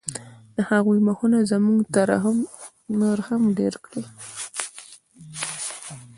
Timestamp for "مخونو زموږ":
1.07-1.79